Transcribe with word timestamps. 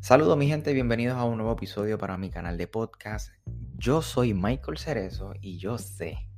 Saludos 0.00 0.38
mi 0.38 0.46
gente, 0.46 0.72
bienvenidos 0.72 1.18
a 1.18 1.24
un 1.24 1.36
nuevo 1.38 1.52
episodio 1.52 1.98
para 1.98 2.16
mi 2.16 2.30
canal 2.30 2.56
de 2.56 2.68
podcast. 2.68 3.32
Yo 3.76 4.00
soy 4.00 4.32
Michael 4.32 4.78
Cerezo 4.78 5.34
y 5.40 5.58
yo 5.58 5.76
sé, 5.76 6.28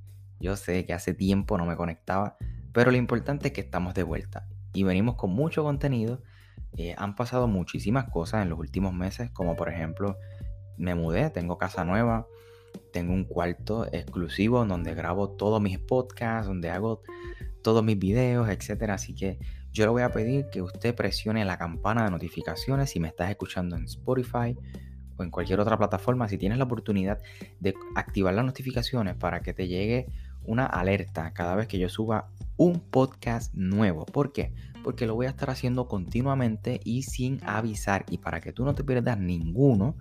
yo 0.41 0.57
sé 0.57 0.87
que 0.87 0.95
hace 0.95 1.13
tiempo 1.13 1.59
no 1.59 1.67
me 1.67 1.77
conectaba, 1.77 2.39
pero 2.73 2.91
lo 2.91 2.97
importante 2.97 3.49
es 3.49 3.53
que 3.53 3.61
estamos 3.61 3.93
de 3.95 4.03
vuelta 4.03 4.49
y 4.73 4.83
venimos 4.83 5.17
con 5.17 5.31
mucho 5.31 5.63
contenido. 5.63 6.23
Eh, 6.73 6.95
han 6.97 7.15
pasado 7.15 7.49
muchísimas 7.49 8.11
cosas 8.11 8.43
en 8.43 8.49
los 8.49 8.59
últimos 8.59 8.95
meses, 8.95 9.31
como 9.31 9.57
por 9.57 9.69
ejemplo, 9.69 10.17
me 10.79 10.95
mudé, 10.95 11.29
tengo 11.29 11.59
casa 11.59 11.85
nueva, 11.85 12.27
tengo 12.93 13.13
un 13.13 13.25
cuarto 13.25 13.87
exclusivo 13.93 14.65
donde 14.65 14.95
grabo 14.95 15.31
todos 15.31 15.61
mis 15.61 15.79
podcasts, 15.79 16.49
donde 16.49 16.71
hago 16.71 17.03
todos 17.63 17.85
mis 17.85 17.99
videos, 17.99 18.49
etc. 18.49 18.91
Así 18.91 19.15
que 19.15 19.39
yo 19.73 19.85
le 19.85 19.91
voy 19.91 20.03
a 20.03 20.11
pedir 20.11 20.47
que 20.51 20.63
usted 20.63 20.95
presione 20.95 21.45
la 21.45 21.59
campana 21.59 22.05
de 22.05 22.11
notificaciones 22.11 22.91
si 22.91 23.01
me 23.01 23.09
estás 23.09 23.31
escuchando 23.31 23.77
en 23.77 23.85
Spotify 23.85 24.57
o 25.17 25.23
en 25.23 25.31
cualquier 25.31 25.61
otra 25.61 25.79
plataforma. 25.79 26.29
Si 26.29 26.39
tienes 26.39 26.59
la 26.59 26.65
oportunidad 26.65 27.21
de 27.61 27.75
activar 27.95 28.35
las 28.35 28.45
notificaciones 28.45 29.17
para 29.17 29.41
que 29.41 29.55
te 29.55 29.69
llegue 29.69 30.07
una 30.45 30.67
alerta 30.67 31.33
cada 31.33 31.55
vez 31.55 31.69
que 31.69 31.79
yo 31.79 31.89
suba 31.89 32.31
un 32.57 32.81
podcast 32.81 33.55
nuevo. 33.55 34.07
¿Por 34.07 34.33
qué? 34.33 34.53
Porque 34.83 35.07
lo 35.07 35.15
voy 35.15 35.27
a 35.27 35.31
estar 35.31 35.51
haciendo 35.51 35.87
continuamente 35.87 36.81
y 36.85 37.03
sin 37.03 37.41
avisar. 37.45 38.05
Y 38.11 38.19
para 38.19 38.41
que 38.41 38.53
tú 38.53 38.65
no 38.65 38.75
te 38.75 38.83
pierdas 38.83 39.19
ninguno, 39.19 39.97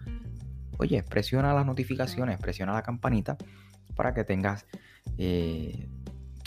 oye, 0.77 1.03
presiona 1.03 1.53
las 1.53 1.65
notificaciones, 1.65 2.37
presiona 2.37 2.73
la 2.73 2.81
campanita 2.81 3.37
para 3.95 4.13
que 4.13 4.23
tengas 4.23 4.65
eh, 5.17 5.89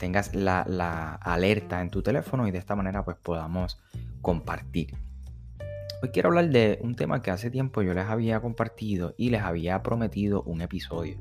tengas 0.03 0.35
la, 0.35 1.15
alerta 1.23 1.81
en 1.81 1.89
tu 1.89 2.03
teléfono 2.03 2.49
y 2.49 2.51
de 2.51 2.59
esta 2.59 2.75
manera 2.75 3.05
pues 3.05 3.17
podamos 3.19 3.79
compartir. 4.21 4.97
Hoy 6.03 6.09
quiero 6.09 6.31
hablar 6.31 6.51
de 6.51 6.81
un 6.83 6.97
tema 6.97 7.23
que 7.23 7.31
hace 7.31 7.53
tiempo 7.53 7.83
yo 7.83 7.95
les 7.95 8.07
había 8.07 8.41
compartido 8.41 9.15
y 9.17 9.31
les 9.31 9.43
había 9.43 9.81
prometido 9.85 10.43
un 10.43 10.61
episodio. 10.61 11.19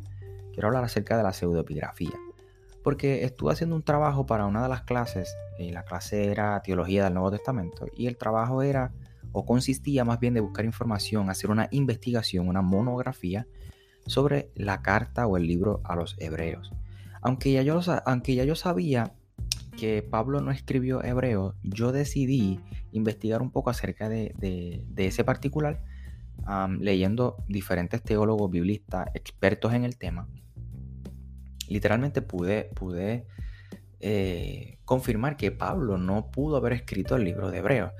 Quiero 0.51 0.69
hablar 0.69 0.83
acerca 0.83 1.15
de 1.15 1.21
la 1.21 1.31
pseudoepigrafía. 1.31 2.17
Porque 2.83 3.23
estuve 3.23 3.53
haciendo 3.53 3.75
un 3.75 3.83
trabajo 3.83 4.25
para 4.25 4.47
una 4.47 4.63
de 4.63 4.69
las 4.69 4.81
clases, 4.81 5.31
y 5.59 5.69
la 5.69 5.83
clase 5.83 6.31
era 6.31 6.59
Teología 6.63 7.03
del 7.03 7.13
Nuevo 7.13 7.29
Testamento, 7.29 7.85
y 7.95 8.07
el 8.07 8.17
trabajo 8.17 8.63
era, 8.63 8.91
o 9.31 9.45
consistía 9.45 10.03
más 10.05 10.19
bien 10.19 10.33
de 10.33 10.39
buscar 10.39 10.65
información, 10.65 11.29
hacer 11.29 11.51
una 11.51 11.67
investigación, 11.69 12.47
una 12.47 12.63
monografía 12.63 13.45
sobre 14.07 14.49
la 14.55 14.81
carta 14.81 15.27
o 15.27 15.37
el 15.37 15.45
libro 15.45 15.81
a 15.83 15.95
los 15.95 16.15
hebreos. 16.17 16.73
Aunque 17.21 17.51
ya 17.51 17.61
yo, 17.61 17.79
aunque 18.05 18.35
ya 18.35 18.43
yo 18.43 18.55
sabía 18.55 19.13
que 19.77 20.03
Pablo 20.03 20.41
no 20.41 20.51
escribió 20.51 21.03
hebreo, 21.03 21.55
yo 21.63 21.91
decidí 21.91 22.59
investigar 22.91 23.41
un 23.41 23.51
poco 23.51 23.69
acerca 23.69 24.09
de, 24.09 24.83
ese 24.97 25.23
particular, 25.23 25.83
leyendo 26.79 27.37
diferentes 27.47 28.01
teólogos 28.03 28.51
biblistas 28.51 29.07
expertos 29.13 29.73
en 29.73 29.85
el 29.85 29.97
tema. 29.97 30.27
Literalmente 31.67 32.21
pude, 32.21 32.65
pude 32.75 33.25
eh, 33.99 34.79
confirmar 34.83 35.37
que 35.37 35.51
Pablo 35.51 35.97
no 35.97 36.31
pudo 36.31 36.57
haber 36.57 36.73
escrito 36.73 37.15
el 37.15 37.23
libro 37.23 37.49
de 37.49 37.59
Hebreo 37.59 37.93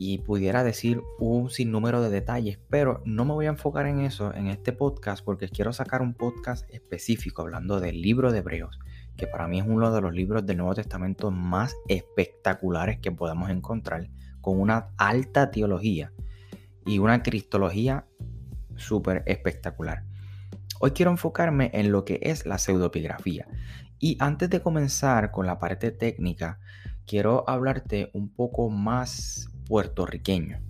y 0.00 0.18
pudiera 0.18 0.62
decir 0.62 1.02
un 1.18 1.50
sinnúmero 1.50 2.00
de 2.00 2.08
detalles, 2.08 2.60
pero 2.70 3.02
no 3.04 3.24
me 3.24 3.32
voy 3.32 3.46
a 3.46 3.50
enfocar 3.50 3.86
en 3.86 3.98
eso 3.98 4.32
en 4.32 4.46
este 4.46 4.72
podcast 4.72 5.24
porque 5.24 5.48
quiero 5.48 5.72
sacar 5.72 6.02
un 6.02 6.14
podcast 6.14 6.64
específico 6.70 7.42
hablando 7.42 7.80
del 7.80 8.00
libro 8.00 8.30
de 8.30 8.38
Hebreos, 8.38 8.78
que 9.16 9.26
para 9.26 9.48
mí 9.48 9.58
es 9.58 9.66
uno 9.66 9.92
de 9.92 10.00
los 10.00 10.14
libros 10.14 10.46
del 10.46 10.58
Nuevo 10.58 10.76
Testamento 10.76 11.32
más 11.32 11.74
espectaculares 11.88 13.00
que 13.00 13.10
podamos 13.10 13.50
encontrar, 13.50 14.08
con 14.40 14.60
una 14.60 14.90
alta 14.98 15.50
teología 15.50 16.12
y 16.86 17.00
una 17.00 17.24
cristología 17.24 18.06
súper 18.76 19.24
espectacular. 19.26 20.04
Hoy 20.78 20.92
quiero 20.92 21.10
enfocarme 21.10 21.72
en 21.74 21.90
lo 21.90 22.04
que 22.04 22.20
es 22.22 22.46
la 22.46 22.58
pseudopigrafía. 22.58 23.48
Y 23.98 24.16
antes 24.20 24.48
de 24.48 24.62
comenzar 24.62 25.32
con 25.32 25.44
la 25.44 25.58
parte 25.58 25.90
técnica, 25.90 26.60
quiero 27.04 27.42
hablarte 27.48 28.10
un 28.14 28.32
poco 28.32 28.70
más 28.70 29.50
puertorriqueño. 29.68 30.60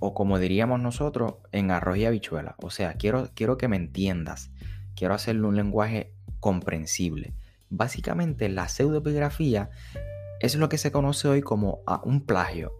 O 0.00 0.14
como 0.14 0.38
diríamos 0.38 0.80
nosotros, 0.80 1.36
en 1.50 1.70
arroz 1.70 1.96
y 1.96 2.04
habichuela. 2.04 2.56
O 2.62 2.70
sea, 2.70 2.94
quiero, 2.94 3.30
quiero 3.34 3.56
que 3.56 3.68
me 3.68 3.76
entiendas. 3.76 4.50
Quiero 4.94 5.14
hacerle 5.14 5.46
un 5.46 5.56
lenguaje 5.56 6.14
comprensible. 6.40 7.34
Básicamente, 7.70 8.48
la 8.48 8.68
pseudoepigrafía 8.68 9.70
es 10.40 10.54
lo 10.56 10.68
que 10.68 10.78
se 10.78 10.92
conoce 10.92 11.26
hoy 11.28 11.40
como 11.40 11.80
ah, 11.86 12.02
un 12.04 12.24
plagio. 12.24 12.72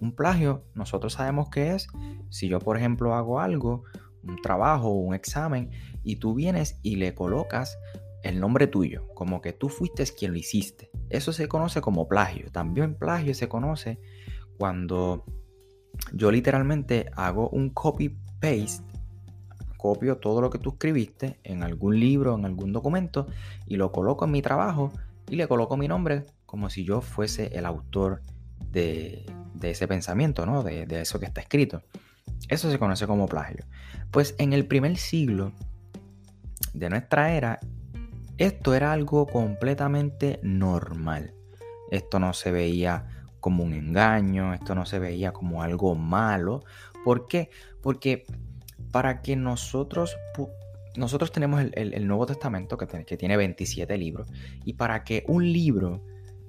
Un 0.00 0.14
plagio, 0.14 0.64
nosotros 0.74 1.14
sabemos 1.14 1.50
que 1.50 1.74
es 1.74 1.88
si 2.30 2.48
yo, 2.48 2.60
por 2.60 2.76
ejemplo, 2.76 3.14
hago 3.14 3.40
algo, 3.40 3.82
un 4.22 4.40
trabajo, 4.40 4.90
un 4.90 5.14
examen, 5.14 5.70
y 6.02 6.16
tú 6.16 6.34
vienes 6.34 6.78
y 6.82 6.96
le 6.96 7.14
colocas 7.14 7.78
el 8.22 8.38
nombre 8.38 8.66
tuyo, 8.66 9.08
como 9.14 9.40
que 9.40 9.52
tú 9.52 9.68
fuiste 9.68 10.04
quien 10.04 10.32
lo 10.32 10.38
hiciste. 10.38 10.90
Eso 11.08 11.32
se 11.32 11.48
conoce 11.48 11.80
como 11.80 12.06
plagio. 12.06 12.50
También 12.52 12.94
plagio 12.94 13.34
se 13.34 13.48
conoce 13.48 13.98
cuando 14.60 15.24
yo 16.12 16.30
literalmente 16.30 17.10
hago 17.16 17.48
un 17.48 17.70
copy-paste, 17.70 18.84
copio 19.78 20.18
todo 20.18 20.42
lo 20.42 20.50
que 20.50 20.58
tú 20.58 20.72
escribiste 20.72 21.40
en 21.44 21.62
algún 21.62 21.98
libro, 21.98 22.36
en 22.36 22.44
algún 22.44 22.70
documento, 22.70 23.26
y 23.66 23.76
lo 23.76 23.90
coloco 23.90 24.26
en 24.26 24.32
mi 24.32 24.42
trabajo 24.42 24.92
y 25.30 25.36
le 25.36 25.48
coloco 25.48 25.78
mi 25.78 25.88
nombre 25.88 26.26
como 26.44 26.68
si 26.68 26.84
yo 26.84 27.00
fuese 27.00 27.56
el 27.56 27.64
autor 27.64 28.20
de, 28.70 29.24
ese 29.62 29.88
pensamiento, 29.88 30.44
¿no? 30.44 30.62
De, 30.62 30.84
de 30.84 31.00
eso 31.00 31.18
que 31.18 31.24
está 31.24 31.40
escrito. 31.40 31.80
Eso 32.50 32.70
se 32.70 32.78
conoce 32.78 33.06
como 33.06 33.28
plagio. 33.28 33.64
Pues 34.10 34.34
en 34.36 34.52
el 34.52 34.66
primer 34.66 34.98
siglo 34.98 35.52
de 36.74 36.90
nuestra 36.90 37.32
era, 37.32 37.60
esto 38.36 38.74
era 38.74 38.92
algo 38.92 39.26
completamente 39.26 40.38
normal. 40.42 41.32
Esto 41.90 42.18
no 42.18 42.34
se 42.34 42.52
veía 42.52 43.19
como 43.40 43.64
un 43.64 43.72
engaño, 43.72 44.54
esto 44.54 44.74
no 44.74 44.86
se 44.86 44.98
veía 44.98 45.32
como 45.32 45.62
algo 45.62 45.94
malo. 45.94 46.62
¿Por 47.04 47.26
qué? 47.26 47.50
Porque 47.82 48.26
para 48.92 49.22
que 49.22 49.36
nosotros, 49.36 50.16
nosotros 50.96 51.32
tenemos 51.32 51.64
el, 51.72 52.06
Nuevo 52.06 52.26
Testamento 52.26 52.76
que, 52.76 52.86
que 53.04 53.16
tiene 53.16 53.36
27 53.36 53.96
libros, 53.98 54.28
y 54.64 54.74
para 54.74 55.04
que 55.04 55.24
un 55.28 55.52
libro 55.52 56.02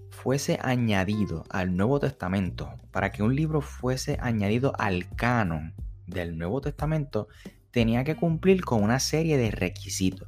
fuese 0.10 0.60
añadido 0.62 1.46
al 1.50 1.76
Nuevo 1.76 2.00
Testamento, 2.00 2.70
para 2.92 3.12
que 3.12 3.24
un 3.24 3.36
libro 3.36 3.62
fuese 3.62 4.18
añadido 4.22 4.74
al 4.78 5.08
canon 5.16 5.74
del 6.06 6.38
Nuevo 6.38 6.62
Testamento, 6.62 7.28
tenía 7.72 8.04
que 8.04 8.16
cumplir 8.16 8.64
con 8.64 8.84
una 8.84 9.00
serie 9.00 9.38
de 9.38 9.52
requisitos. 9.52 10.28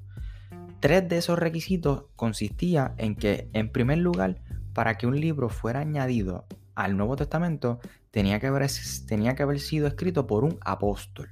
Tres 0.80 1.07
de 1.07 1.18
esos 1.18 1.40
requisitos 1.40 2.06
consistía 2.16 2.94
en 2.97 3.16
que, 3.16 3.50
en 3.53 3.69
primer 3.69 4.00
lugar, 4.00 4.41
para 4.73 4.97
que 4.97 5.07
un 5.07 5.19
libro 5.19 5.50
fuera 5.50 5.81
añadido 5.81 6.45
al 6.75 6.97
Nuevo 6.97 7.16
Testamento, 7.16 7.79
tenía 8.11 8.39
que, 8.39 8.47
haber, 8.47 8.67
que 9.07 9.44
haber 9.44 9.59
sido 9.59 9.88
escrito 9.88 10.28
por 10.28 10.44
un 10.44 10.57
apóstol. 10.61 11.30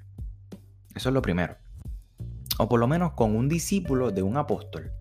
Eso 0.96 1.10
es 1.10 1.14
lo 1.14 1.22
primero. 1.22 1.56
O 2.58 2.70
por 2.70 2.80
lo 2.80 2.88
menos 2.88 3.14
con 3.14 3.36
un 3.36 3.50
discípulo 3.50 4.12
de 4.12 4.22
un 4.22 4.38
apóstol. 4.38 4.92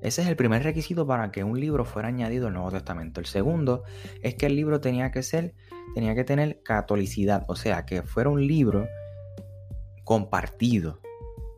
Ese 0.00 0.22
es 0.22 0.28
el 0.28 0.36
primer 0.36 0.62
requisito 0.62 1.06
para 1.06 1.30
que 1.30 1.44
un 1.44 1.60
libro 1.60 1.84
fuera 1.84 2.08
añadido 2.08 2.46
al 2.46 2.54
Nuevo 2.54 2.70
Testamento. 2.70 3.20
El 3.20 3.26
segundo 3.26 3.82
es 4.22 4.34
que 4.34 4.46
el 4.46 4.56
libro 4.56 4.80
tenía 4.80 5.10
que 5.10 5.22
ser, 5.22 5.54
tenía 5.94 6.14
que 6.14 6.24
tener 6.24 6.62
catolicidad, 6.62 7.44
o 7.48 7.56
sea, 7.56 7.84
que 7.84 8.02
fuera 8.02 8.30
un 8.30 8.46
libro 8.46 8.88
compartido 10.04 11.00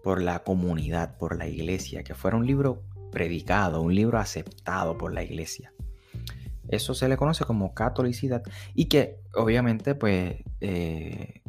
por 0.02 0.20
la 0.20 0.40
comunidad, 0.40 1.16
por 1.18 1.38
la 1.38 1.46
iglesia, 1.46 2.02
que 2.02 2.14
fuera 2.14 2.36
un 2.36 2.46
libro 2.46 2.82
predicado, 3.12 3.80
un 3.80 3.94
libro 3.94 4.18
aceptado 4.18 4.98
por 4.98 5.14
la 5.14 5.22
iglesia. 5.22 5.71
Eso 6.72 6.94
se 6.94 7.06
le 7.06 7.18
conoce 7.18 7.44
como 7.44 7.74
catolicidad 7.74 8.42
y 8.74 8.86
que 8.86 9.20
obviamente 9.34 9.94
pues 9.94 10.36
eh, 10.62 11.42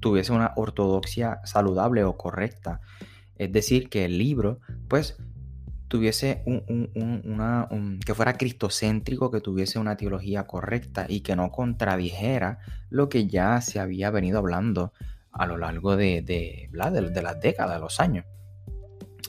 tuviese 0.00 0.32
una 0.32 0.52
ortodoxia 0.54 1.40
saludable 1.44 2.04
o 2.04 2.18
correcta. 2.18 2.82
Es 3.36 3.50
decir, 3.50 3.88
que 3.88 4.04
el 4.04 4.18
libro 4.18 4.60
pues 4.86 5.16
tuviese 5.88 6.42
una, 6.44 7.68
que 8.04 8.14
fuera 8.14 8.34
cristocéntrico, 8.34 9.30
que 9.30 9.40
tuviese 9.40 9.78
una 9.78 9.96
teología 9.96 10.46
correcta 10.46 11.06
y 11.08 11.22
que 11.22 11.36
no 11.36 11.50
contradijera 11.50 12.58
lo 12.90 13.08
que 13.08 13.26
ya 13.26 13.62
se 13.62 13.80
había 13.80 14.10
venido 14.10 14.38
hablando 14.38 14.92
a 15.32 15.46
lo 15.46 15.56
largo 15.56 15.96
de, 15.96 16.20
de, 16.20 16.68
de, 16.70 17.22
las 17.22 17.40
décadas, 17.40 17.76
de 17.76 17.80
los 17.80 17.98
años. 17.98 18.26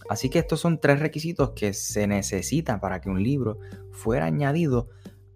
Así 0.10 0.30
que 0.30 0.40
estos 0.40 0.60
son 0.60 0.82
tres 0.82 1.00
requisitos 1.00 1.52
que 1.52 1.72
se 1.72 2.06
necesitan 2.06 2.82
para 2.82 3.00
que 3.00 3.10
un 3.10 3.24
libro 3.24 3.60
fuera 3.94 4.26
añadido 4.26 4.90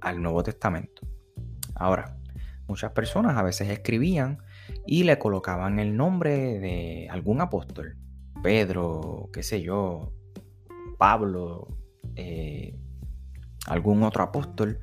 al 0.06 0.22
Nuevo 0.22 0.44
Testamento. 0.44 1.02
Ahora, 1.74 2.16
muchas 2.68 2.92
personas 2.92 3.36
a 3.38 3.44
veces 3.44 3.70
escribían 3.70 4.38
y 4.86 5.04
le 5.04 5.18
colocaban 5.18 5.80
el 5.80 5.98
nombre 5.98 6.60
de 6.60 7.08
algún 7.10 7.42
apóstol. 7.42 7.98
Pedro, 8.44 9.30
qué 9.34 9.42
sé 9.42 9.64
yo, 9.64 10.14
Pablo, 11.00 11.68
eh, 12.16 12.78
algún 13.66 14.04
otro 14.04 14.24
apóstol, 14.24 14.80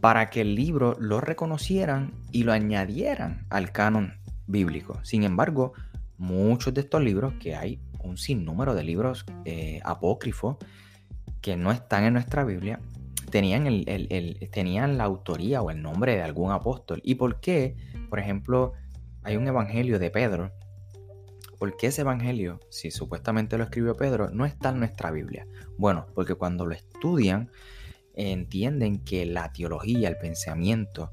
para 0.00 0.30
que 0.30 0.42
el 0.42 0.54
libro 0.54 0.96
lo 1.00 1.20
reconocieran 1.20 2.12
y 2.30 2.44
lo 2.44 2.52
añadieran 2.52 3.46
al 3.50 3.72
canon 3.72 4.14
bíblico. 4.46 5.00
Sin 5.02 5.24
embargo, 5.24 5.72
muchos 6.18 6.72
de 6.72 6.82
estos 6.82 7.02
libros, 7.02 7.34
que 7.40 7.56
hay 7.56 7.80
un 8.04 8.16
sinnúmero 8.16 8.74
de 8.74 8.84
libros 8.84 9.26
eh, 9.44 9.80
apócrifos 9.84 10.56
que 11.40 11.56
no 11.56 11.72
están 11.72 12.04
en 12.04 12.14
nuestra 12.14 12.44
Biblia, 12.44 12.78
tenían, 13.30 13.66
el, 13.66 14.48
tenían 14.52 14.98
la 14.98 15.04
autoría 15.04 15.62
o 15.62 15.70
el 15.70 15.82
nombre 15.82 16.16
de 16.16 16.22
algún 16.22 16.52
apóstol. 16.52 17.00
¿Y 17.04 17.14
por 17.16 17.40
qué? 17.40 17.76
Por 18.08 18.18
ejemplo, 18.18 18.72
hay 19.22 19.36
un 19.36 19.46
evangelio 19.46 19.98
de 19.98 20.10
Pedro. 20.10 20.52
¿Por 21.58 21.76
qué 21.76 21.88
ese 21.88 22.02
evangelio, 22.02 22.60
si 22.70 22.90
supuestamente 22.90 23.58
lo 23.58 23.64
escribió 23.64 23.96
Pedro, 23.96 24.30
no 24.30 24.46
está 24.46 24.70
en 24.70 24.78
nuestra 24.78 25.10
Biblia? 25.10 25.46
Bueno, 25.76 26.06
porque 26.14 26.34
cuando 26.34 26.64
lo 26.64 26.74
estudian, 26.74 27.50
entienden 28.14 29.04
que 29.04 29.26
la 29.26 29.52
teología, 29.52 30.08
el 30.08 30.16
pensamiento, 30.16 31.12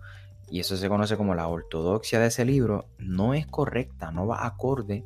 y 0.49 0.61
eso 0.61 0.77
se 0.77 0.87
conoce 0.87 1.17
como 1.17 1.35
la 1.35 1.47
ortodoxia 1.47 2.19
de 2.19 2.27
ese 2.27 2.45
libro, 2.45 2.87
no 2.97 3.33
es 3.33 3.45
correcta, 3.45 4.11
no 4.11 4.25
va 4.27 4.45
acorde 4.45 5.05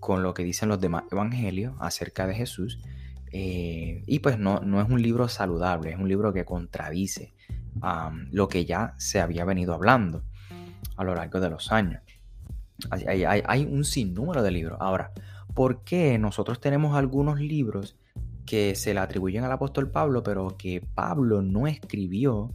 con 0.00 0.24
lo 0.24 0.34
que 0.34 0.42
dicen 0.42 0.68
los 0.68 0.80
demás 0.80 1.04
evangelios 1.12 1.74
acerca 1.78 2.26
de 2.26 2.34
Jesús. 2.34 2.80
Eh, 3.32 4.02
y 4.06 4.18
pues 4.18 4.38
no, 4.38 4.60
no 4.60 4.80
es 4.80 4.88
un 4.88 5.00
libro 5.00 5.28
saludable, 5.28 5.90
es 5.90 5.98
un 5.98 6.08
libro 6.08 6.32
que 6.32 6.44
contradice 6.44 7.32
lo 8.30 8.48
que 8.48 8.66
ya 8.66 8.94
se 8.98 9.20
había 9.20 9.46
venido 9.46 9.72
hablando 9.72 10.22
a 10.96 11.04
lo 11.04 11.14
largo 11.14 11.40
de 11.40 11.50
los 11.50 11.72
años. 11.72 12.02
Hay, 12.90 13.24
hay, 13.24 13.64
un 13.64 13.84
sinnúmero 13.84 14.42
de 14.42 14.50
libros. 14.50 14.76
Ahora, 14.80 15.12
¿por 15.54 15.82
qué 15.82 16.18
nosotros 16.18 16.60
tenemos 16.60 16.96
algunos 16.96 17.40
libros 17.40 17.96
que 18.46 18.74
se 18.74 18.94
le 18.94 19.00
atribuyen 19.00 19.44
al 19.44 19.52
apóstol 19.52 19.90
Pablo, 19.90 20.22
pero 20.22 20.56
que 20.56 20.80
Pablo 20.94 21.42
no 21.42 21.66
escribió. 21.66 22.52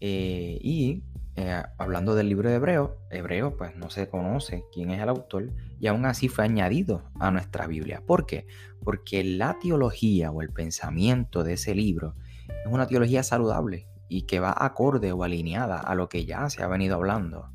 Eh, 0.00 0.58
y 0.62 1.02
eh, 1.40 1.62
hablando 1.78 2.16
del 2.16 2.28
libro 2.28 2.48
de 2.48 2.56
Hebreo, 2.56 2.98
Hebreo 3.10 3.56
pues 3.56 3.76
no 3.76 3.90
se 3.90 4.08
conoce 4.08 4.64
quién 4.72 4.90
es 4.90 5.00
el 5.00 5.08
autor 5.08 5.52
y 5.78 5.86
aún 5.86 6.04
así 6.04 6.28
fue 6.28 6.44
añadido 6.44 7.04
a 7.20 7.30
nuestra 7.30 7.68
Biblia. 7.68 8.02
¿Por 8.04 8.26
qué? 8.26 8.48
Porque 8.82 9.22
la 9.22 9.56
teología 9.60 10.32
o 10.32 10.42
el 10.42 10.50
pensamiento 10.50 11.44
de 11.44 11.52
ese 11.52 11.76
libro 11.76 12.16
es 12.48 12.72
una 12.72 12.88
teología 12.88 13.22
saludable 13.22 13.86
y 14.08 14.22
que 14.22 14.40
va 14.40 14.52
acorde 14.52 15.12
o 15.12 15.22
alineada 15.22 15.78
a 15.78 15.94
lo 15.94 16.08
que 16.08 16.24
ya 16.24 16.50
se 16.50 16.64
ha 16.64 16.66
venido 16.66 16.96
hablando. 16.96 17.52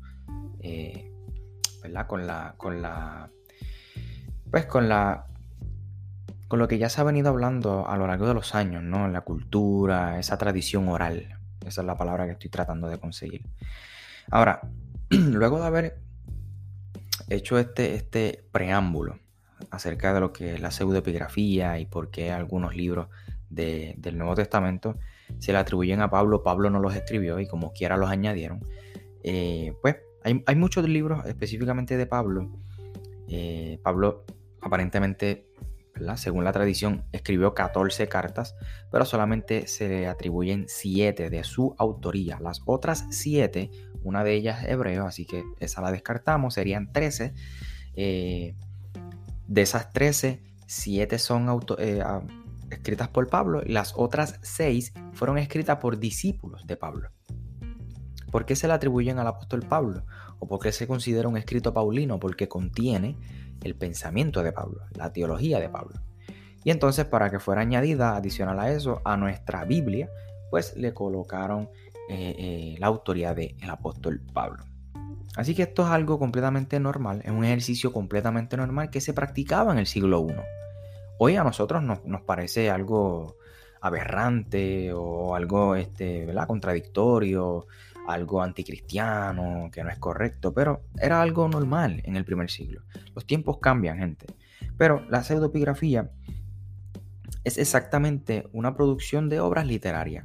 Eh, 0.60 1.12
¿Verdad? 1.82 2.06
Con 2.06 2.26
la. 2.26 2.54
Con 2.56 2.80
la. 2.80 3.28
Pues 4.50 4.64
con 4.64 4.88
la 4.88 5.26
con 6.48 6.58
lo 6.58 6.68
que 6.68 6.78
ya 6.78 6.88
se 6.88 7.02
ha 7.02 7.04
venido 7.04 7.28
hablando 7.28 7.86
a 7.86 7.98
lo 7.98 8.06
largo 8.06 8.28
de 8.28 8.34
los 8.34 8.54
años, 8.54 8.82
¿no? 8.82 9.08
La 9.08 9.22
cultura, 9.22 10.18
esa 10.18 10.38
tradición 10.38 10.88
oral. 10.88 11.38
Esa 11.64 11.80
es 11.80 11.86
la 11.86 11.96
palabra 11.96 12.26
que 12.26 12.32
estoy 12.32 12.50
tratando 12.50 12.88
de 12.88 12.98
conseguir. 12.98 13.42
Ahora, 14.30 14.60
luego 15.10 15.60
de 15.60 15.66
haber 15.66 15.98
hecho 17.28 17.58
este, 17.58 17.94
este 17.94 18.44
preámbulo 18.52 19.18
acerca 19.70 20.12
de 20.12 20.20
lo 20.20 20.32
que 20.32 20.54
es 20.54 20.60
la 20.60 20.70
pseudoepigrafía 20.70 21.78
y 21.78 21.86
por 21.86 22.10
qué 22.10 22.30
algunos 22.30 22.76
libros 22.76 23.08
del 23.48 24.18
Nuevo 24.18 24.34
Testamento 24.34 24.98
se 25.38 25.52
le 25.52 25.58
atribuyen 25.58 26.00
a 26.00 26.10
Pablo, 26.10 26.42
Pablo 26.42 26.70
no 26.70 26.80
los 26.80 26.94
escribió 26.94 27.38
y 27.38 27.46
como 27.46 27.72
quiera 27.72 27.96
los 27.96 28.10
añadieron. 28.10 28.60
Eh, 29.22 29.74
pues 29.80 29.96
hay, 30.22 30.56
muchos 30.56 30.88
libros 30.88 31.24
específicamente 31.26 31.96
de 31.96 32.06
Pablo. 32.06 32.50
Eh, 33.28 33.78
Pablo 33.82 34.24
aparentemente 34.60 35.46
según 36.16 36.44
la 36.44 36.52
tradición, 36.52 37.04
escribió 37.12 37.54
14 37.54 38.08
cartas, 38.08 38.56
pero 38.90 39.04
solamente 39.04 39.66
se 39.66 39.88
le 39.88 40.06
atribuyen 40.06 40.66
7 40.68 41.30
de 41.30 41.44
su 41.44 41.74
autoría. 41.78 42.38
Las 42.40 42.62
otras 42.66 43.06
7, 43.10 43.70
una 44.02 44.24
de 44.24 44.34
ellas 44.34 44.64
es 44.64 44.70
hebreo, 44.70 45.06
así 45.06 45.24
que 45.24 45.44
esa 45.60 45.80
la 45.80 45.92
descartamos, 45.92 46.54
serían 46.54 46.92
13. 46.92 47.34
Eh, 47.96 48.54
de 49.46 49.62
esas 49.62 49.92
13, 49.92 50.42
7 50.66 51.18
son 51.18 51.60
eh, 51.78 52.02
escritas 52.70 53.08
por 53.08 53.28
Pablo 53.28 53.62
y 53.64 53.72
las 53.72 53.94
otras 53.96 54.38
6 54.42 54.92
fueron 55.12 55.38
escritas 55.38 55.78
por 55.78 55.98
discípulos 55.98 56.66
de 56.66 56.76
Pablo. 56.76 57.10
¿Por 58.30 58.46
qué 58.46 58.56
se 58.56 58.66
le 58.66 58.72
atribuyen 58.72 59.20
al 59.20 59.28
apóstol 59.28 59.60
Pablo? 59.60 60.04
¿O 60.40 60.48
por 60.48 60.58
qué 60.58 60.72
se 60.72 60.88
considera 60.88 61.28
un 61.28 61.36
escrito 61.36 61.72
paulino? 61.72 62.18
Porque 62.18 62.48
contiene 62.48 63.16
el 63.64 63.74
pensamiento 63.74 64.42
de 64.42 64.52
Pablo, 64.52 64.82
la 64.94 65.12
teología 65.12 65.58
de 65.58 65.68
Pablo. 65.68 66.00
Y 66.62 66.70
entonces 66.70 67.04
para 67.04 67.30
que 67.30 67.40
fuera 67.40 67.60
añadida 67.60 68.16
adicional 68.16 68.58
a 68.60 68.70
eso 68.70 69.00
a 69.04 69.16
nuestra 69.16 69.64
Biblia, 69.64 70.08
pues 70.50 70.76
le 70.76 70.94
colocaron 70.94 71.68
eh, 72.08 72.34
eh, 72.38 72.74
la 72.78 72.86
autoridad 72.86 73.34
del 73.34 73.56
apóstol 73.68 74.20
Pablo. 74.32 74.64
Así 75.36 75.54
que 75.54 75.62
esto 75.62 75.82
es 75.82 75.88
algo 75.88 76.18
completamente 76.18 76.78
normal, 76.78 77.20
es 77.24 77.30
un 77.32 77.44
ejercicio 77.44 77.92
completamente 77.92 78.56
normal 78.56 78.90
que 78.90 79.00
se 79.00 79.12
practicaba 79.12 79.72
en 79.72 79.78
el 79.78 79.86
siglo 79.86 80.24
I. 80.28 80.34
Hoy 81.18 81.36
a 81.36 81.44
nosotros 81.44 81.82
nos, 81.82 82.04
nos 82.04 82.22
parece 82.22 82.70
algo 82.70 83.36
aberrante 83.80 84.92
o 84.92 85.34
algo 85.34 85.74
este, 85.74 86.24
¿verdad? 86.24 86.46
contradictorio, 86.46 87.66
algo 88.06 88.42
anticristiano, 88.42 89.70
que 89.72 89.82
no 89.82 89.90
es 89.90 89.98
correcto, 89.98 90.52
pero 90.52 90.82
era 90.98 91.22
algo 91.22 91.48
normal 91.48 92.02
en 92.04 92.16
el 92.16 92.24
primer 92.24 92.50
siglo. 92.50 92.82
Los 93.14 93.26
tiempos 93.26 93.58
cambian, 93.58 93.98
gente. 93.98 94.26
Pero 94.76 95.04
la 95.08 95.22
pseudoepigrafía 95.22 96.10
es 97.44 97.58
exactamente 97.58 98.48
una 98.52 98.74
producción 98.74 99.28
de 99.28 99.40
obras 99.40 99.66
literarias 99.66 100.24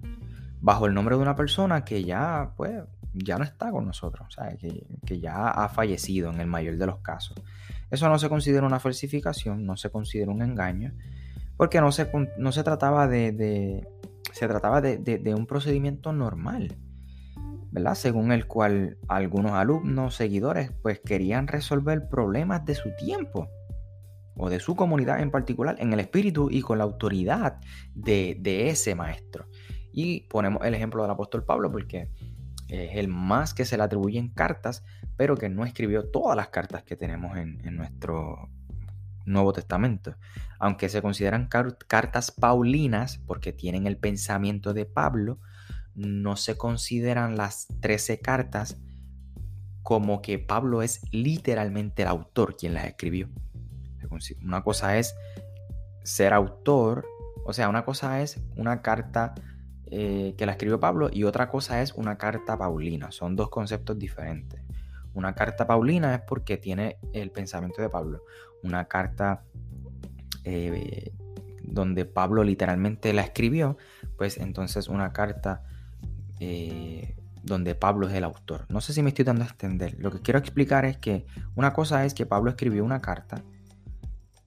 bajo 0.62 0.86
el 0.86 0.94
nombre 0.94 1.16
de 1.16 1.22
una 1.22 1.36
persona 1.36 1.86
que 1.86 2.04
ya, 2.04 2.54
pues, 2.58 2.84
ya 3.14 3.38
no 3.38 3.44
está 3.44 3.72
con 3.72 3.86
nosotros, 3.86 4.36
que, 4.60 4.86
que, 5.06 5.20
ya 5.20 5.50
ha 5.50 5.70
fallecido 5.70 6.32
en 6.32 6.40
el 6.42 6.48
mayor 6.48 6.78
de 6.78 6.86
los 6.86 7.00
casos. 7.00 7.38
Eso 7.90 8.10
no 8.10 8.20
se 8.20 8.30
considera 8.30 8.66
una 8.66 8.80
falsificación, 8.80 9.66
no 9.66 9.78
se 9.78 9.90
considera 9.90 10.32
un 10.32 10.42
engaño, 10.42 10.94
porque 11.58 11.82
no 11.82 11.92
se, 11.92 12.10
no 12.38 12.52
se 12.52 12.64
trataba 12.64 13.08
de, 13.08 13.88
se 14.34 14.48
trataba 14.48 14.82
de, 14.82 14.98
de 14.98 15.36
un 15.36 15.46
procedimiento 15.46 16.14
normal. 16.14 16.78
Según 17.96 18.32
el 18.32 18.48
cual 18.48 18.98
algunos 19.08 19.52
alumnos, 19.54 20.16
seguidores, 20.16 20.72
pues 20.82 21.00
querían 21.00 21.48
resolver 21.48 22.10
problemas 22.10 22.66
de 22.66 22.76
su 22.76 22.96
tiempo 22.96 23.48
o 24.36 24.50
de 24.50 24.60
su 24.60 24.76
comunidad 24.76 25.20
en 25.20 25.32
particular 25.32 25.76
en 25.80 25.94
el 25.94 26.00
espíritu 26.00 26.50
y 26.50 26.62
con 26.62 26.78
la 26.78 26.86
autoridad 26.86 27.60
de, 27.94 28.70
ese 28.70 28.96
maestro. 28.96 29.48
Y 29.92 30.22
ponemos 30.30 30.66
el 30.66 30.74
ejemplo 30.74 31.02
del 31.02 31.12
apóstol 31.12 31.44
Pablo 31.44 31.72
porque 31.72 32.10
es 32.70 32.96
el 32.96 33.08
más 33.08 33.54
que 33.54 33.66
se 33.66 33.78
le 33.78 33.84
atribuyen 33.84 34.30
cartas, 34.30 34.84
pero 35.18 35.36
que 35.36 35.50
no 35.50 35.66
escribió 35.66 36.10
todas 36.10 36.36
las 36.36 36.50
cartas 36.50 36.84
que 36.84 36.96
tenemos 36.96 37.38
en, 37.38 37.60
en 37.66 37.76
nuestro 37.76 38.50
Nuevo 39.26 39.54
Testamento. 39.54 40.16
Aunque 40.58 40.90
se 40.90 41.02
consideran 41.02 41.48
cartas 41.48 42.32
paulinas 42.32 43.20
porque 43.26 43.54
tienen 43.54 43.88
el 43.88 43.98
pensamiento 43.98 44.74
de 44.74 44.86
Pablo, 44.86 45.40
no 45.96 46.36
se 46.36 46.58
consideran 46.58 47.38
las 47.38 47.68
13 47.82 48.20
cartas 48.20 48.78
como 49.84 50.22
que 50.22 50.40
Pablo 50.40 50.82
es 50.82 51.02
literalmente 51.12 52.04
el 52.04 52.10
autor 52.10 52.56
quien 52.56 52.74
las 52.74 52.86
escribió. 52.86 53.30
Una 54.44 54.64
cosa 54.64 54.98
es 54.98 55.16
ser 56.04 56.34
autor, 56.34 57.06
o 57.46 57.54
sea, 57.54 57.70
una 57.70 57.86
cosa 57.86 58.22
es 58.22 58.42
una 58.56 58.82
carta 58.82 59.36
eh, 59.92 60.36
que 60.38 60.46
la 60.46 60.54
escribió 60.54 60.80
Pablo 60.80 61.10
y 61.12 61.24
otra 61.24 61.50
cosa 61.50 61.82
es 61.82 61.94
una 61.94 62.18
carta 62.18 62.58
paulina. 62.58 63.12
Son 63.12 63.36
dos 63.36 63.50
conceptos 63.50 63.98
diferentes. 63.98 64.62
Una 65.14 65.34
carta 65.34 65.66
paulina 65.66 66.14
es 66.16 66.22
porque 66.22 66.58
tiene 66.58 66.98
el 67.14 67.32
pensamiento 67.32 67.82
de 67.82 67.90
Pablo. 67.90 68.24
Una 68.64 68.86
carta 68.86 69.44
eh, 70.44 71.12
donde 71.64 72.06
Pablo 72.06 72.44
literalmente 72.44 73.14
la 73.14 73.24
escribió, 73.24 73.78
pues 74.18 74.38
entonces 74.38 74.88
una 74.88 75.14
carta 75.14 75.64
eh, 76.40 77.16
donde 77.44 77.76
Pablo 77.76 78.08
es 78.08 78.14
el 78.14 78.24
autor. 78.24 78.66
No 78.70 78.82
sé 78.82 78.94
si 78.94 79.02
me 79.02 79.10
estoy 79.10 79.26
dando 79.26 79.44
a 79.44 79.48
extender. 79.48 79.96
Lo 80.00 80.12
que 80.12 80.22
quiero 80.22 80.40
explicar 80.40 80.86
es 80.86 80.98
que 80.98 81.26
una 81.56 81.74
cosa 81.74 82.06
es 82.06 82.14
que 82.14 82.26
Pablo 82.26 82.50
escribió 82.50 82.84
una 82.84 83.02
carta, 83.02 83.44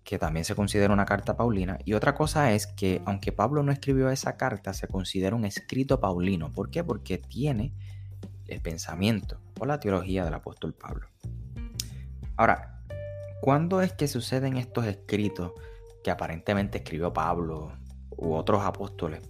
que 0.05 0.19
también 0.19 0.45
se 0.45 0.55
considera 0.55 0.93
una 0.93 1.07
carta 1.07 1.37
paulina, 1.37 1.79
y 1.85 1.95
otra 1.95 2.15
cosa 2.15 2.53
es 2.53 2.67
que 2.67 3.03
aunque 3.07 3.33
Pablo 3.33 3.63
no 3.63 3.73
escribió 3.73 4.11
esa 4.11 4.37
carta, 4.37 4.75
se 4.75 4.89
considera 4.89 5.37
un 5.37 5.45
escrito 5.45 6.01
paulino. 6.01 6.53
¿Por 6.53 6.71
qué? 6.71 6.85
Porque 6.85 7.19
tiene 7.19 7.73
el 8.47 8.61
pensamiento 8.61 9.41
o 9.59 9.67
la 9.67 9.81
teología 9.81 10.25
del 10.25 10.35
apóstol 10.35 10.75
Pablo. 10.75 11.07
Ahora, 12.37 12.83
¿cuándo 13.41 13.81
es 13.83 13.93
que 13.93 14.09
suceden 14.09 14.57
estos 14.57 14.87
escritos 14.87 15.53
que 16.03 16.11
aparentemente 16.11 16.79
escribió 16.79 17.13
Pablo 17.13 17.73
u 18.11 18.35
otros 18.35 18.63
apóstoles? 18.63 19.21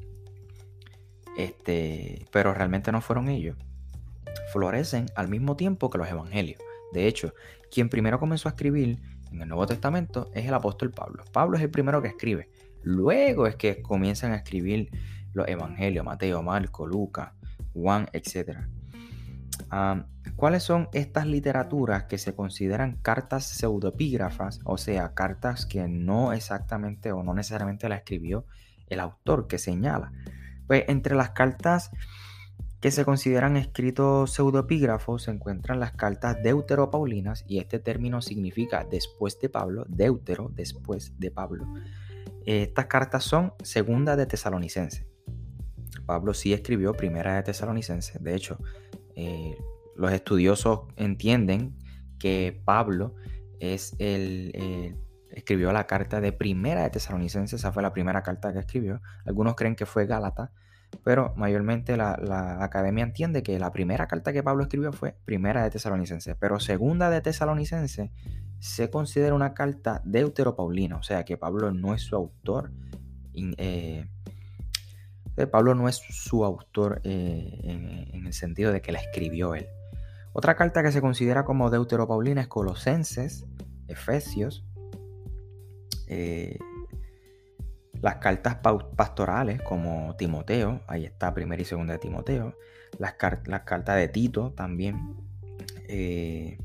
Este, 1.37 2.27
pero 2.31 2.55
realmente 2.55 2.93
no 2.93 3.01
fueron 3.01 3.29
ellos. 3.29 3.57
Florecen 4.53 5.07
al 5.15 5.29
mismo 5.29 5.57
tiempo 5.57 5.91
que 5.91 5.99
los 5.99 6.09
evangelios. 6.09 6.61
De 6.93 7.07
hecho, 7.07 7.35
quien 7.71 7.89
primero 7.89 8.19
comenzó 8.19 8.49
a 8.49 8.53
escribir 8.53 8.99
en 9.31 9.41
el 9.41 9.49
Nuevo 9.49 9.67
Testamento 9.67 10.31
es 10.35 10.47
el 10.47 10.55
apóstol 10.55 10.91
Pablo. 10.91 11.25
Pablo 11.33 11.57
es 11.57 11.63
el 11.63 11.71
primero 11.71 12.03
que 12.03 12.09
escribe. 12.09 12.51
Luego 12.83 13.47
es 13.47 13.57
que 13.57 13.81
comienzan 13.81 14.33
a 14.33 14.37
escribir 14.37 14.91
los 15.33 15.49
evangelios, 15.49 16.05
Mateo, 16.05 16.43
Marco, 16.43 16.87
Lucas, 16.87 17.33
Juan, 17.73 18.09
etc. 18.13 18.59
¿Cuáles 20.37 20.63
son 20.63 20.89
estas 20.93 21.27
literaturas 21.27 22.05
que 22.05 22.19
se 22.19 22.35
consideran 22.35 22.97
cartas 23.01 23.45
pseudopígrafas? 23.45 24.61
O 24.65 24.77
sea, 24.77 25.15
cartas 25.15 25.67
que 25.67 25.89
no 25.89 26.33
exactamente 26.33 27.13
o 27.13 27.23
no 27.23 27.33
necesariamente 27.33 27.89
la 27.89 27.97
escribió 27.97 28.45
el 28.89 29.01
autor 29.01 29.47
que 29.47 29.59
señala. 29.59 30.13
Pues 30.73 30.87
entre 30.89 31.15
las 31.15 31.33
cartas 31.33 31.91
que 32.81 32.91
se 32.91 33.05
consideran 33.05 33.59
escritos 33.59 34.33
pseudopígrafos 34.33 35.25
se 35.25 35.31
encuentran 35.31 35.81
las 35.81 35.93
cartas 35.93 36.43
deuteropaulinas 36.43 37.45
y 37.47 37.59
este 37.59 37.79
término 37.79 38.23
significa 38.23 38.83
después 38.91 39.39
de 39.39 39.51
Pablo, 39.51 39.85
deutero, 39.87 40.51
después 40.55 41.13
de 41.19 41.31
Pablo. 41.31 41.67
Estas 42.47 42.87
cartas 42.87 43.23
son 43.23 43.53
segunda 43.63 44.17
de 44.17 44.25
Tesalonicense. 44.25 45.07
Pablo 46.07 46.33
sí 46.33 46.55
escribió 46.55 46.95
primera 46.95 47.37
de 47.37 47.43
Tesalonicense. 47.43 48.19
De 48.19 48.35
hecho, 48.35 48.57
eh, 49.15 49.59
los 49.95 50.11
estudiosos 50.11 50.85
entienden 50.97 51.77
que 52.19 52.63
Pablo 52.65 53.15
es 53.61 53.95
el, 53.99 54.97
escribió 55.33 55.73
la 55.73 55.87
carta 55.87 56.21
de 56.21 56.33
primera 56.33 56.83
de 56.83 56.91
Tesalonicense. 56.91 57.57
Esa 57.57 57.73
fue 57.73 57.83
la 57.83 57.93
primera 57.93 58.23
carta 58.23 58.53
que 58.53 58.61
escribió. 58.61 59.01
Algunos 59.25 59.55
creen 59.57 59.77
que 59.77 59.87
fue 59.87 60.07
Gálata 60.07 60.53
pero 61.05 61.33
mayormente 61.37 61.97
la, 61.97 62.59
academia 62.63 63.05
entiende 63.05 63.43
que 63.43 63.59
la 63.59 63.73
primera 63.73 64.07
carta 64.07 64.33
que 64.33 64.43
Pablo 64.43 64.63
escribió 64.65 64.93
fue 64.93 65.17
primera 65.25 65.63
de 65.63 65.71
Tesalonicense, 65.71 66.35
pero 66.35 66.61
segunda 66.61 67.11
de 67.11 67.21
Tesalonicense 67.21 68.13
se 68.61 68.91
considera 68.91 69.35
una 69.35 69.55
carta 69.55 70.01
deuteropaulina, 70.05 70.97
o 70.97 71.03
sea 71.03 71.25
que 71.25 71.37
Pablo 71.37 71.73
no 71.73 71.95
es 71.95 72.03
su 72.03 72.15
autor. 72.15 72.71
Eh, 73.35 74.07
eh, 75.37 75.47
Pablo 75.47 75.75
no 75.75 75.89
es 75.89 75.97
su 75.97 76.45
autor 76.45 77.01
eh, 77.03 77.61
en, 78.13 78.27
el 78.27 78.33
sentido 78.33 78.73
de 78.73 78.83
que 78.83 78.93
la 78.93 79.01
escribió 79.01 79.55
él. 79.55 79.67
Otra 80.33 80.55
carta 80.55 80.83
que 80.83 80.93
se 80.93 81.01
considera 81.01 81.45
como 81.45 81.71
deuteropaulina 81.71 82.43
es 82.43 82.49
Colosenses, 82.49 83.45
Efesios, 83.89 84.65
las 88.03 88.17
cartas 88.17 88.57
pastorales 88.97 89.63
como 89.63 90.17
Timoteo, 90.17 90.81
ahí 90.89 91.05
está 91.05 91.33
primera 91.33 91.63
y 91.63 91.65
segunda 91.65 91.95
de 91.95 92.01
Timoteo, 92.01 92.57
las, 92.99 93.15
cartas 93.15 93.97
de 93.97 94.09
Tito 94.09 94.53
también, 94.53 95.17
eh, 95.89 96.59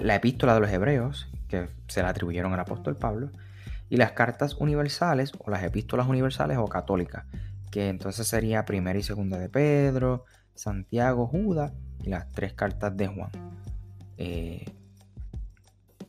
la 0.00 0.14
epístola 0.14 0.54
de 0.54 0.60
los 0.60 0.70
hebreos, 0.70 1.30
que 1.48 1.68
se 1.88 2.02
la 2.02 2.08
atribuyeron 2.08 2.52
al 2.54 2.60
apóstol 2.60 2.96
Pablo, 2.96 3.30
y 3.88 3.98
las 3.98 4.12
cartas 4.12 4.54
universales 4.54 5.32
o 5.38 5.50
las 5.50 5.62
epístolas 5.62 6.08
universales 6.08 6.58
o 6.58 6.66
católicas, 6.66 7.26
que 7.70 7.88
entonces 7.88 8.26
sería 8.26 8.64
primera 8.64 8.98
y 8.98 9.02
segunda 9.02 9.38
de 9.38 9.48
Pedro, 9.48 10.24
Santiago, 10.54 11.26
Judas 11.26 11.72
y 12.02 12.08
las 12.08 12.32
tres 12.32 12.54
cartas 12.54 12.96
de 12.96 13.06
Juan. 13.08 13.30
Eh, 14.16 14.64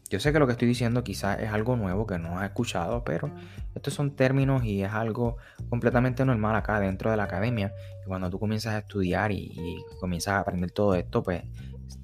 yo 0.10 0.20
sé 0.20 0.32
que 0.32 0.40
lo 0.40 0.48
que 0.48 0.54
estoy 0.54 0.68
diciendo 0.68 1.04
quizás 1.04 1.40
es 1.42 1.50
algo 1.52 1.76
nuevo 1.76 2.08
que 2.08 2.18
no 2.18 2.40
has 2.40 2.46
escuchado, 2.46 3.04
pero 3.04 3.30
estos 3.76 3.94
son 3.94 4.16
términos 4.16 4.64
y 4.64 4.84
es 4.84 4.92
algo 4.92 5.38
completamente 5.70 6.24
normal 6.24 6.56
acá 6.56 6.80
dentro 6.80 7.12
de 7.12 7.18
la 7.18 7.24
academia. 7.24 7.74
Y 8.04 8.08
cuando 8.08 8.30
tú 8.30 8.40
comienzas 8.40 8.76
a 8.76 8.80
estudiar 8.80 9.32
y, 9.32 9.84
comienzas 10.00 10.36
a 10.36 10.40
aprender 10.40 10.72
todo 10.72 10.96
esto, 10.96 11.24
pues 11.24 11.44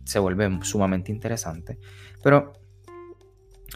se 0.03 0.19
vuelve 0.19 0.60
sumamente 0.63 1.12
interesante. 1.12 1.79
Pero, 2.22 2.53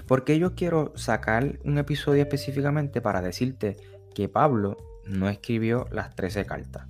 ¿por 0.07 0.25
qué 0.25 0.37
yo 0.39 0.55
quiero 0.55 0.91
sacar 0.95 1.59
un 1.63 1.77
episodio 1.77 2.21
específicamente 2.21 3.01
para 3.01 3.21
decirte 3.21 3.77
que 4.13 4.27
Pablo 4.27 4.77
no 5.05 5.29
escribió 5.29 5.87
las 5.91 6.15
13 6.15 6.45
cartas? 6.45 6.87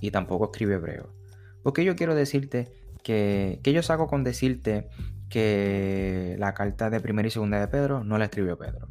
Y 0.00 0.12
tampoco 0.12 0.46
escribe 0.46 0.74
hebreo. 0.74 1.12
¿Por 1.62 1.74
qué 1.74 1.84
yo 1.84 1.94
quiero 1.94 2.14
decirte 2.14 2.72
que, 3.02 3.60
que 3.62 3.72
yo 3.72 3.82
saco 3.82 4.06
con 4.06 4.24
decirte 4.24 4.88
que 5.28 6.36
la 6.38 6.54
carta 6.54 6.90
de 6.90 7.00
primera 7.00 7.28
y 7.28 7.30
segunda 7.30 7.60
de 7.60 7.68
Pedro 7.68 8.04
no 8.04 8.18
la 8.18 8.24
escribió 8.24 8.58
Pedro. 8.58 8.88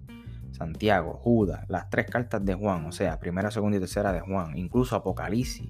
Santiago, 0.51 1.13
Judas, 1.13 1.65
las 1.67 1.89
tres 1.89 2.08
cartas 2.08 2.44
de 2.44 2.56
Juan, 2.56 2.86
o 2.86 2.91
sea, 2.91 3.20
primera, 3.20 3.51
segunda 3.51 3.77
y 3.77 3.79
tercera 3.79 4.12
de 4.12 4.22
Juan, 4.22 4.58
incluso 4.58 4.96
Apocalipsis, 4.96 5.70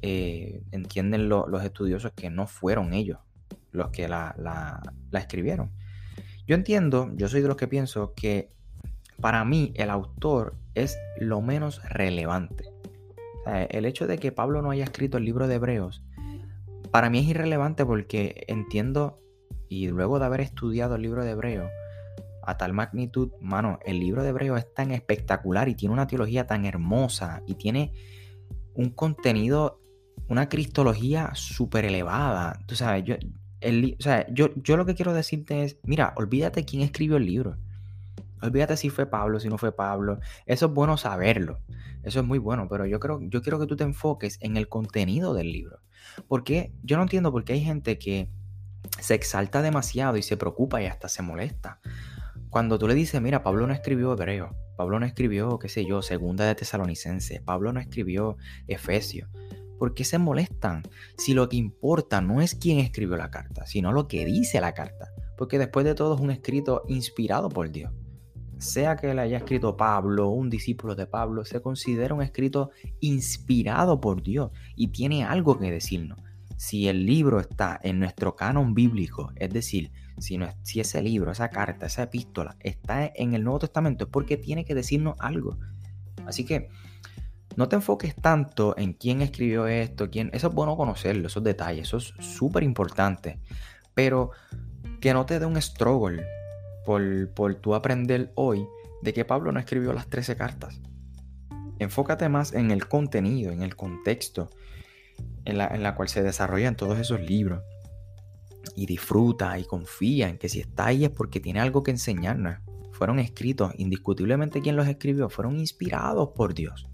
eh, 0.00 0.62
entienden 0.70 1.28
los 1.28 1.62
estudiosos 1.62 2.12
que 2.12 2.30
no 2.30 2.46
fueron 2.46 2.94
ellos 2.94 3.18
los 3.72 3.90
que 3.90 4.08
la, 4.08 4.34
la, 4.38 4.80
escribieron. 5.18 5.70
Yo 6.46 6.54
entiendo, 6.54 7.10
yo 7.14 7.28
soy 7.28 7.42
de 7.42 7.48
los 7.48 7.56
que 7.56 7.68
pienso 7.68 8.12
que 8.14 8.50
para 9.20 9.44
mí 9.44 9.72
el 9.76 9.90
autor 9.90 10.56
es 10.74 10.98
lo 11.18 11.40
menos 11.40 11.82
relevante. 11.88 12.64
el 13.46 13.84
hecho 13.84 14.06
de 14.06 14.18
que 14.18 14.32
Pablo 14.32 14.62
no 14.62 14.70
haya 14.70 14.84
escrito 14.84 15.18
el 15.18 15.24
libro 15.24 15.48
de 15.48 15.56
Hebreos, 15.56 16.02
para 16.90 17.10
mí 17.10 17.18
es 17.20 17.26
irrelevante 17.26 17.84
porque 17.84 18.44
entiendo 18.48 19.20
y 19.70 19.86
luego 19.86 20.18
de 20.18 20.26
haber 20.26 20.40
estudiado 20.40 20.96
el 20.96 21.02
libro 21.02 21.24
de 21.24 21.30
Hebreo 21.30 21.70
a 22.42 22.56
tal 22.56 22.72
magnitud, 22.72 23.30
mano, 23.40 23.78
el 23.84 24.00
libro 24.00 24.22
de 24.22 24.30
Hebreo 24.30 24.56
es 24.56 24.74
tan 24.74 24.90
espectacular 24.90 25.68
y 25.68 25.76
tiene 25.76 25.92
una 25.92 26.08
teología 26.08 26.46
tan 26.46 26.66
hermosa 26.66 27.42
y 27.46 27.54
tiene 27.54 27.92
un 28.74 28.90
contenido, 28.90 29.80
una 30.28 30.48
cristología 30.48 31.30
súper 31.34 31.84
elevada. 31.84 32.58
Tú 32.66 32.74
sabes, 32.74 33.04
yo, 33.04 33.14
el, 33.60 33.96
yo, 34.32 34.50
yo 34.56 34.76
lo 34.76 34.86
que 34.86 34.96
quiero 34.96 35.14
decirte 35.14 35.62
es, 35.62 35.78
mira, 35.84 36.14
olvídate 36.16 36.64
quién 36.64 36.82
escribió 36.82 37.16
el 37.16 37.26
libro. 37.26 37.56
Olvídate 38.42 38.76
si 38.76 38.90
fue 38.90 39.06
Pablo, 39.06 39.38
si 39.38 39.48
no 39.48 39.56
fue 39.56 39.70
Pablo. 39.70 40.18
Eso 40.46 40.66
es 40.66 40.72
bueno 40.72 40.96
saberlo. 40.96 41.60
Eso 42.02 42.18
es 42.18 42.26
muy 42.26 42.38
bueno, 42.38 42.66
pero 42.68 42.86
yo 42.86 42.98
creo, 42.98 43.20
yo 43.22 43.40
quiero 43.40 43.60
que 43.60 43.66
tú 43.66 43.76
te 43.76 43.84
enfoques 43.84 44.38
en 44.40 44.56
el 44.56 44.68
contenido 44.68 45.32
del 45.32 45.52
libro. 45.52 45.78
Porque 46.26 46.72
yo 46.82 46.96
no 46.96 47.04
entiendo 47.04 47.30
por 47.30 47.44
qué 47.44 47.52
hay 47.52 47.60
gente 47.60 47.98
que 47.98 48.30
se 49.00 49.14
exalta 49.14 49.62
demasiado 49.62 50.16
y 50.16 50.22
se 50.22 50.36
preocupa 50.36 50.82
y 50.82 50.86
hasta 50.86 51.08
se 51.08 51.22
molesta. 51.22 51.80
Cuando 52.48 52.78
tú 52.78 52.88
le 52.88 52.94
dices, 52.94 53.20
mira, 53.20 53.42
Pablo 53.42 53.66
no 53.66 53.72
escribió 53.72 54.12
hebreo, 54.12 54.56
Pablo 54.76 54.98
no 54.98 55.06
escribió, 55.06 55.58
qué 55.58 55.68
sé 55.68 55.84
yo, 55.84 56.02
segunda 56.02 56.44
de 56.46 56.54
tesalonicense, 56.54 57.40
Pablo 57.40 57.72
no 57.72 57.80
escribió 57.80 58.36
Efesio. 58.66 59.28
¿Por 59.78 59.94
qué 59.94 60.04
se 60.04 60.18
molestan? 60.18 60.82
Si 61.16 61.32
lo 61.32 61.48
que 61.48 61.56
importa 61.56 62.20
no 62.20 62.42
es 62.42 62.54
quién 62.54 62.80
escribió 62.80 63.16
la 63.16 63.30
carta, 63.30 63.66
sino 63.66 63.92
lo 63.92 64.08
que 64.08 64.24
dice 64.24 64.60
la 64.60 64.74
carta. 64.74 65.08
Porque 65.38 65.58
después 65.58 65.86
de 65.86 65.94
todo 65.94 66.16
es 66.16 66.20
un 66.20 66.30
escrito 66.30 66.82
inspirado 66.88 67.48
por 67.48 67.70
Dios. 67.70 67.92
Sea 68.58 68.96
que 68.96 69.14
le 69.14 69.22
haya 69.22 69.38
escrito 69.38 69.76
Pablo, 69.76 70.28
un 70.28 70.50
discípulo 70.50 70.94
de 70.94 71.06
Pablo, 71.06 71.46
se 71.46 71.62
considera 71.62 72.14
un 72.14 72.20
escrito 72.20 72.70
inspirado 73.00 74.00
por 74.00 74.22
Dios 74.22 74.50
y 74.76 74.88
tiene 74.88 75.24
algo 75.24 75.58
que 75.58 75.70
decirnos 75.70 76.18
si 76.60 76.88
el 76.88 77.06
libro 77.06 77.40
está 77.40 77.80
en 77.82 77.98
nuestro 77.98 78.36
canon 78.36 78.74
bíblico, 78.74 79.32
es 79.36 79.48
decir, 79.48 79.92
si, 80.18 80.38
ese 80.78 81.00
libro, 81.00 81.32
esa 81.32 81.48
carta, 81.48 81.86
esa 81.86 82.02
epístola 82.02 82.54
está 82.60 83.10
en 83.14 83.32
el 83.32 83.44
Nuevo 83.44 83.60
Testamento, 83.60 84.04
es 84.04 84.10
porque 84.10 84.36
tiene 84.36 84.66
que 84.66 84.74
decirnos 84.74 85.16
algo. 85.20 85.56
Así 86.26 86.44
que 86.44 86.68
no 87.56 87.66
te 87.70 87.76
enfoques 87.76 88.14
tanto 88.14 88.76
en 88.76 88.92
quién 88.92 89.22
escribió 89.22 89.68
esto, 89.68 90.10
quién. 90.10 90.28
Eso 90.34 90.48
es 90.48 90.54
bueno 90.54 90.76
conocerlo, 90.76 91.28
esos 91.28 91.42
detalles, 91.42 91.88
eso 91.88 91.96
es 91.96 92.12
súper 92.18 92.62
importante. 92.62 93.40
Pero 93.94 94.32
que 95.00 95.14
no 95.14 95.24
te 95.24 95.38
dé 95.38 95.46
un 95.46 95.56
struggle 95.62 96.22
por, 96.84 97.32
por 97.32 97.54
tú 97.54 97.74
aprender 97.74 98.32
hoy 98.34 98.66
de 99.00 99.14
que 99.14 99.24
Pablo 99.24 99.50
no 99.50 99.60
escribió 99.60 99.94
las 99.94 100.08
13 100.08 100.36
cartas. 100.36 100.78
Enfócate 101.78 102.28
más 102.28 102.52
en 102.52 102.70
el 102.70 102.86
contenido, 102.86 103.50
en 103.50 103.62
el 103.62 103.76
contexto, 103.76 104.50
en 105.50 105.82
la, 105.82 105.94
cual 105.94 106.08
se 106.08 106.22
desarrollan 106.22 106.76
todos 106.76 106.98
esos 106.98 107.20
libros. 107.20 107.62
Y 108.76 108.86
disfruta 108.86 109.58
y 109.58 109.64
confía 109.64 110.28
en 110.28 110.38
que 110.38 110.48
si 110.48 110.60
está 110.60 110.86
ahí 110.86 111.04
es 111.04 111.10
porque 111.10 111.40
tiene 111.40 111.60
algo 111.60 111.82
que 111.82 111.90
enseñarnos. 111.90 112.58
Fueron 112.92 113.18
escritos, 113.18 113.72
indiscutiblemente 113.76 114.60
quien 114.60 114.76
los 114.76 114.86
escribió, 114.86 115.28
fueron 115.30 115.58
inspirados 115.58 116.30
por 116.34 116.54
Dios. 116.54 116.88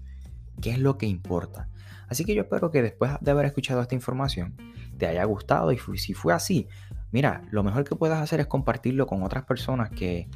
¿Qué 0.61 0.71
es 0.71 0.79
lo 0.79 0.97
que 0.97 1.05
importa? 1.05 1.69
Así 2.07 2.23
que 2.23 2.33
yo 2.33 2.43
espero 2.43 2.71
que 2.71 2.81
después 2.81 3.11
de 3.19 3.31
haber 3.31 3.45
escuchado 3.45 3.81
esta 3.81 3.95
información 3.95 4.55
te 4.97 5.07
haya 5.07 5.23
gustado 5.25 5.71
y 5.71 5.77
si 5.97 6.13
fue 6.13 6.33
así, 6.33 6.67
mira, 7.11 7.43
lo 7.51 7.63
mejor 7.63 7.83
que 7.83 7.95
puedas 7.95 8.21
hacer 8.21 8.39
es 8.39 8.47
compartirlo 8.47 9.05
con 9.05 9.23
otras 9.23 9.43
personas 9.43 9.89
que, 9.91 10.29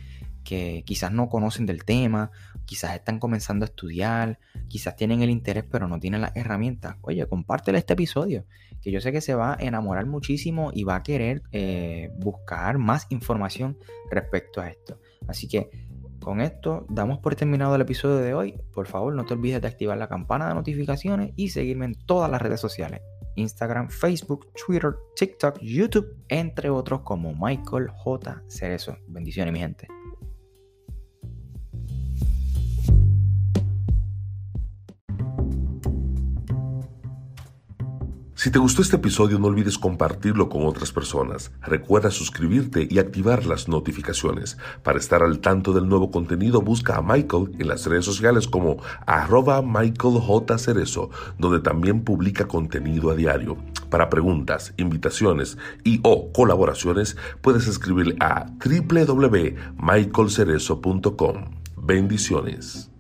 que 0.44 0.84
quizás 0.86 1.12
no 1.12 1.30
conocen 1.30 1.66
del 1.66 1.84
tema, 1.84 2.32
quizás 2.66 2.96
están 2.96 3.20
comenzando 3.20 3.66
a 3.66 3.68
estudiar, 3.68 4.40
quizás 4.68 4.96
tienen 4.96 5.22
el 5.22 5.30
interés 5.30 5.66
pero 5.70 5.88
no 5.88 6.00
tienen 6.00 6.22
las 6.22 6.36
herramientas. 6.36 6.98
Oye, 7.02 7.26
compártele 7.28 7.78
este 7.78 7.94
episodio, 7.94 8.46
que 8.82 8.92
yo 8.92 9.02
sé 9.02 9.12
que 9.12 9.22
se 9.22 9.36
va 9.36 9.54
a 9.54 9.58
enamorar 9.60 10.06
muchísimo 10.06 10.72
y 10.74 10.84
va 10.84 10.96
a 10.96 11.04
querer 11.04 11.44
eh, 11.52 12.10
buscar 12.18 12.78
más 12.78 13.08
información 13.10 13.78
respecto 14.10 14.62
a 14.62 14.70
esto. 14.70 15.00
Así 15.28 15.48
que 15.48 15.70
con 16.20 16.40
esto 16.40 16.86
damos 16.90 17.20
por 17.20 17.36
terminado 17.36 17.76
el 17.76 17.82
episodio 17.82 18.18
de 18.18 18.34
hoy. 18.34 18.62
Por 18.74 18.88
favor, 18.88 19.14
no 19.14 19.26
te 19.26 19.34
olvides 19.34 19.62
de 19.62 19.68
activar 19.68 19.98
la 19.98 20.08
campana 20.08 20.48
de 20.48 20.54
notificaciones 20.54 21.34
y 21.36 21.50
seguirme 21.50 21.86
en 21.86 21.96
todas 21.96 22.30
las 22.30 22.42
redes 22.42 22.60
sociales. 22.60 23.02
Instagram, 23.36 23.90
Facebook, 23.90 24.52
Twitter, 24.54 24.96
TikTok, 25.16 25.60
YouTube, 25.62 26.16
entre 26.28 26.70
otros 26.70 27.02
como 27.02 27.34
Michael 27.34 27.90
J. 27.90 28.44
Cerezo. 28.48 28.98
Bendiciones, 29.08 29.54
mi 29.54 29.60
gente. 29.60 29.88
Si 38.42 38.50
te 38.50 38.58
gustó 38.58 38.82
este 38.82 38.96
episodio 38.96 39.38
no 39.38 39.46
olvides 39.46 39.78
compartirlo 39.78 40.50
con 40.50 40.66
otras 40.66 40.92
personas. 40.92 41.52
Recuerda 41.62 42.10
suscribirte 42.10 42.88
y 42.90 42.98
activar 42.98 43.46
las 43.46 43.68
notificaciones. 43.68 44.58
Para 44.82 44.98
estar 44.98 45.22
al 45.22 45.42
tanto 45.42 45.74
del 45.74 45.88
nuevo 45.88 46.10
contenido 46.10 46.64
busca 46.64 46.96
a 46.96 47.04
Michael 47.04 47.52
en 47.60 47.68
las 47.68 47.86
redes 47.86 48.04
sociales 48.04 48.48
como 48.48 48.78
arroba 49.06 49.62
Michael 49.62 50.20
J. 50.20 50.58
Cerezo, 50.58 51.12
donde 51.38 51.60
también 51.60 52.04
publica 52.04 52.48
contenido 52.48 53.12
a 53.12 53.16
diario. 53.16 53.58
Para 53.92 54.10
preguntas, 54.10 54.74
invitaciones 54.78 55.60
y 55.84 56.00
o 56.02 56.32
colaboraciones 56.32 57.18
puedes 57.42 57.68
escribirle 57.68 58.16
a 58.22 58.48
www.michaelcerezo.com. 58.58 61.46
Bendiciones. 61.78 62.91